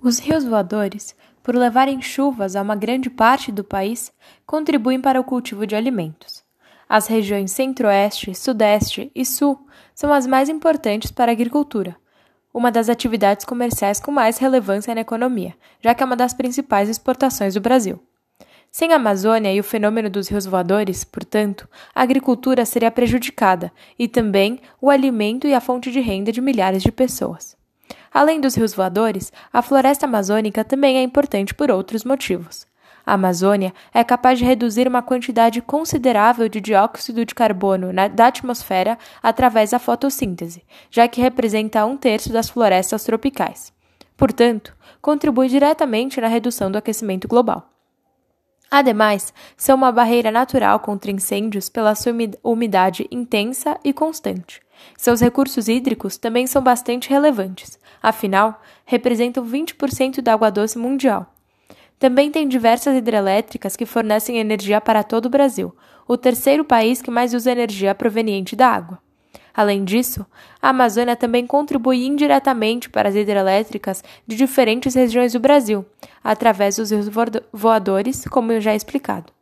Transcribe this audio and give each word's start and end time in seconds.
Os 0.00 0.20
rios 0.20 0.44
voadores, 0.44 1.16
por 1.42 1.56
levarem 1.56 2.00
chuvas 2.00 2.54
a 2.54 2.62
uma 2.62 2.76
grande 2.76 3.10
parte 3.10 3.50
do 3.50 3.64
país, 3.64 4.12
contribuem 4.46 5.00
para 5.00 5.20
o 5.20 5.24
cultivo 5.24 5.66
de 5.66 5.74
alimentos. 5.74 6.44
As 6.88 7.08
regiões 7.08 7.50
Centro-Oeste, 7.50 8.32
Sudeste 8.32 9.10
e 9.12 9.24
Sul 9.26 9.58
são 9.96 10.12
as 10.12 10.24
mais 10.24 10.48
importantes 10.48 11.10
para 11.10 11.32
a 11.32 11.34
agricultura, 11.34 11.96
uma 12.54 12.70
das 12.70 12.88
atividades 12.88 13.44
comerciais 13.44 13.98
com 13.98 14.12
mais 14.12 14.38
relevância 14.38 14.94
na 14.94 15.00
economia, 15.00 15.56
já 15.82 15.92
que 15.92 16.02
é 16.02 16.06
uma 16.06 16.16
das 16.16 16.32
principais 16.32 16.88
exportações 16.88 17.54
do 17.54 17.60
Brasil. 17.60 18.00
Sem 18.70 18.92
a 18.92 18.96
Amazônia 18.96 19.52
e 19.52 19.58
o 19.58 19.64
fenômeno 19.64 20.08
dos 20.08 20.28
rios 20.28 20.46
voadores, 20.46 21.02
portanto, 21.02 21.68
a 21.92 22.02
agricultura 22.02 22.64
seria 22.64 22.90
prejudicada 22.92 23.72
e 23.98 24.06
também 24.06 24.60
o 24.80 24.90
alimento 24.90 25.48
e 25.48 25.54
a 25.54 25.60
fonte 25.60 25.90
de 25.90 25.98
renda 25.98 26.30
de 26.30 26.40
milhares 26.40 26.84
de 26.84 26.92
pessoas. 26.92 27.58
Além 28.12 28.40
dos 28.40 28.54
rios 28.54 28.74
voadores, 28.74 29.32
a 29.52 29.62
floresta 29.62 30.06
amazônica 30.06 30.64
também 30.64 30.96
é 30.96 31.02
importante 31.02 31.54
por 31.54 31.70
outros 31.70 32.04
motivos. 32.04 32.66
A 33.08 33.14
Amazônia 33.14 33.72
é 33.94 34.04
capaz 34.04 34.38
de 34.38 34.44
reduzir 34.44 34.86
uma 34.86 35.00
quantidade 35.00 35.62
considerável 35.62 36.46
de 36.46 36.60
dióxido 36.60 37.24
de 37.24 37.34
carbono 37.34 37.90
na, 37.90 38.06
da 38.06 38.26
atmosfera 38.26 38.98
através 39.22 39.70
da 39.70 39.78
fotossíntese, 39.78 40.62
já 40.90 41.08
que 41.08 41.18
representa 41.18 41.86
um 41.86 41.96
terço 41.96 42.30
das 42.30 42.50
florestas 42.50 43.04
tropicais. 43.04 43.72
Portanto, 44.14 44.76
contribui 45.00 45.48
diretamente 45.48 46.20
na 46.20 46.28
redução 46.28 46.70
do 46.70 46.76
aquecimento 46.76 47.26
global. 47.26 47.70
Ademais, 48.70 49.32
são 49.56 49.76
uma 49.76 49.90
barreira 49.90 50.30
natural 50.30 50.78
contra 50.80 51.10
incêndios 51.10 51.70
pela 51.70 51.94
sua 51.94 52.12
umidade 52.44 53.08
intensa 53.10 53.78
e 53.82 53.90
constante. 53.92 54.60
Seus 54.96 55.20
recursos 55.20 55.68
hídricos 55.68 56.16
também 56.16 56.46
são 56.46 56.62
bastante 56.62 57.10
relevantes, 57.10 57.78
afinal, 58.02 58.60
representam 58.84 59.44
20% 59.44 60.20
da 60.20 60.34
água 60.34 60.50
doce 60.50 60.78
mundial. 60.78 61.32
Também 61.98 62.30
tem 62.30 62.46
diversas 62.46 62.96
hidrelétricas 62.96 63.76
que 63.76 63.84
fornecem 63.84 64.38
energia 64.38 64.80
para 64.80 65.02
todo 65.02 65.26
o 65.26 65.30
Brasil, 65.30 65.74
o 66.06 66.16
terceiro 66.16 66.64
país 66.64 67.02
que 67.02 67.10
mais 67.10 67.34
usa 67.34 67.50
energia 67.50 67.94
proveniente 67.94 68.54
da 68.54 68.68
água. 68.68 68.98
Além 69.52 69.84
disso, 69.84 70.24
a 70.62 70.68
Amazônia 70.68 71.16
também 71.16 71.44
contribui 71.44 72.06
indiretamente 72.06 72.88
para 72.88 73.08
as 73.08 73.16
hidrelétricas 73.16 74.04
de 74.24 74.36
diferentes 74.36 74.94
regiões 74.94 75.32
do 75.32 75.40
Brasil, 75.40 75.84
através 76.22 76.76
dos 76.76 76.92
rios 76.92 77.08
voadores, 77.52 78.24
como 78.26 78.60
já 78.60 78.72
explicado. 78.72 79.32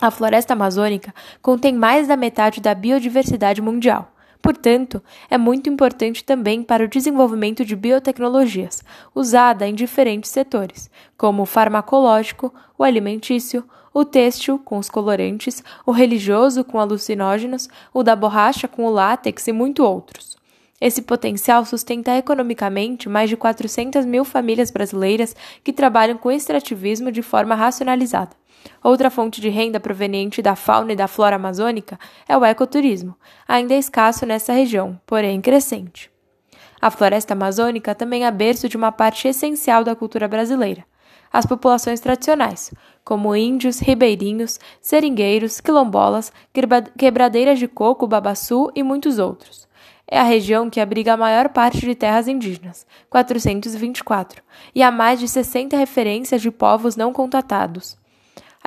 A 0.00 0.10
floresta 0.10 0.54
amazônica 0.54 1.14
contém 1.42 1.74
mais 1.74 2.08
da 2.08 2.16
metade 2.16 2.60
da 2.60 2.74
biodiversidade 2.74 3.60
mundial. 3.60 4.10
Portanto, 4.40 5.02
é 5.28 5.36
muito 5.36 5.68
importante 5.68 6.24
também 6.24 6.62
para 6.62 6.84
o 6.84 6.88
desenvolvimento 6.88 7.64
de 7.64 7.74
biotecnologias, 7.74 8.82
usada 9.14 9.66
em 9.66 9.74
diferentes 9.74 10.30
setores, 10.30 10.90
como 11.16 11.42
o 11.42 11.46
farmacológico, 11.46 12.54
o 12.78 12.84
alimentício, 12.84 13.64
o 13.92 14.04
têxtil 14.04 14.58
com 14.58 14.78
os 14.78 14.88
colorantes, 14.88 15.62
o 15.84 15.90
religioso 15.90 16.62
com 16.64 16.78
alucinógenos, 16.78 17.68
o 17.92 18.02
da 18.02 18.14
borracha 18.14 18.68
com 18.68 18.84
o 18.84 18.90
látex 18.90 19.48
e 19.48 19.52
muito 19.52 19.84
outros. 19.84 20.36
Esse 20.80 21.02
potencial 21.02 21.64
sustenta 21.64 22.16
economicamente 22.16 23.08
mais 23.08 23.28
de 23.28 23.36
400 23.36 24.06
mil 24.06 24.24
famílias 24.24 24.70
brasileiras 24.70 25.34
que 25.64 25.72
trabalham 25.72 26.16
com 26.16 26.30
extrativismo 26.30 27.10
de 27.10 27.22
forma 27.22 27.56
racionalizada. 27.56 28.37
Outra 28.82 29.10
fonte 29.10 29.40
de 29.40 29.48
renda 29.48 29.80
proveniente 29.80 30.40
da 30.40 30.54
fauna 30.54 30.92
e 30.92 30.96
da 30.96 31.08
flora 31.08 31.36
amazônica 31.36 31.98
é 32.28 32.36
o 32.36 32.44
ecoturismo, 32.44 33.16
ainda 33.46 33.74
escasso 33.74 34.24
nessa 34.24 34.52
região, 34.52 35.00
porém 35.06 35.40
crescente. 35.40 36.10
A 36.80 36.90
floresta 36.90 37.34
amazônica 37.34 37.94
também 37.94 38.24
é 38.24 38.30
berço 38.30 38.68
de 38.68 38.76
uma 38.76 38.92
parte 38.92 39.26
essencial 39.26 39.82
da 39.82 39.96
cultura 39.96 40.28
brasileira. 40.28 40.84
As 41.30 41.44
populações 41.44 42.00
tradicionais, 42.00 42.72
como 43.04 43.34
índios, 43.34 43.80
ribeirinhos, 43.80 44.58
seringueiros, 44.80 45.60
quilombolas, 45.60 46.32
quebradeiras 46.96 47.58
de 47.58 47.66
coco, 47.66 48.06
babaçu 48.06 48.70
e 48.74 48.82
muitos 48.82 49.18
outros. 49.18 49.68
É 50.10 50.18
a 50.18 50.22
região 50.22 50.70
que 50.70 50.80
abriga 50.80 51.12
a 51.12 51.16
maior 51.18 51.50
parte 51.50 51.80
de 51.80 51.94
terras 51.94 52.28
indígenas, 52.28 52.86
424, 53.10 54.42
e 54.74 54.82
há 54.82 54.90
mais 54.90 55.20
de 55.20 55.28
60 55.28 55.76
referências 55.76 56.40
de 56.40 56.50
povos 56.50 56.96
não 56.96 57.12
contatados. 57.12 57.97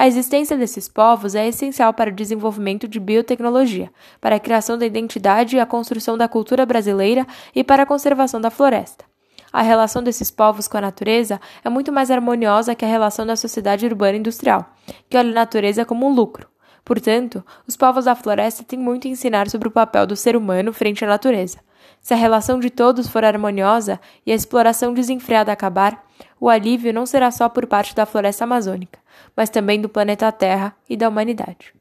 A 0.02 0.08
existência 0.08 0.58
desses 0.58 0.90
povos 0.90 1.36
é 1.36 1.48
essencial 1.48 1.94
para 1.94 2.10
o 2.10 2.14
desenvolvimento 2.14 2.88
de 2.88 3.00
biotecnologia, 3.00 3.92
para 4.20 4.38
a 4.38 4.40
criação 4.40 4.76
da 4.76 4.84
identidade 4.84 5.56
e 5.56 5.60
a 5.60 5.66
construção 5.68 6.18
da 6.18 6.28
cultura 6.28 6.66
brasileira 6.66 7.24
e 7.54 7.64
para 7.64 7.84
a 7.84 7.86
conservação 7.86 8.42
da 8.42 8.50
floresta. 8.50 9.06
A 9.54 9.62
relação 9.62 10.02
desses 10.02 10.32
povos 10.32 10.68
com 10.68 10.76
a 10.76 10.82
natureza 10.82 11.40
é 11.64 11.70
muito 11.70 11.92
mais 11.92 12.10
harmoniosa 12.10 12.74
que 12.74 12.84
a 12.84 12.88
relação 12.88 13.28
da 13.28 13.36
sociedade 13.36 13.86
urbana 13.86 14.18
industrial, 14.18 14.74
que 15.08 15.16
olha 15.16 15.30
a 15.30 15.36
natureza 15.36 15.86
como 15.86 16.08
um 16.08 16.12
lucro. 16.16 16.50
Portanto, 16.84 17.46
os 17.68 17.78
povos 17.78 18.06
da 18.06 18.16
floresta 18.16 18.64
têm 18.64 18.80
muito 18.80 19.08
a 19.08 19.12
ensinar 19.12 19.52
sobre 19.52 19.68
o 19.68 19.72
papel 19.72 20.08
do 20.08 20.16
ser 20.16 20.36
humano 20.36 20.74
frente 20.74 21.06
à 21.06 21.08
natureza. 21.08 21.60
Se 22.02 22.16
a 22.16 22.18
relação 22.18 22.60
de 22.60 22.72
todos 22.72 23.08
for 23.08 23.24
harmoniosa 23.24 24.00
e 24.26 24.32
a 24.32 24.36
exploração 24.36 24.96
desenfreada 24.96 25.52
acabar, 25.52 26.04
o 26.42 26.50
alívio 26.50 26.92
não 26.92 27.06
será 27.06 27.30
só 27.30 27.48
por 27.48 27.68
parte 27.68 27.94
da 27.94 28.04
floresta 28.04 28.46
amazônica, 28.46 28.98
mas 29.38 29.48
também 29.48 29.80
do 29.80 29.88
planeta 29.88 30.32
Terra 30.32 30.76
e 30.90 30.98
da 30.98 31.08
humanidade. 31.08 31.72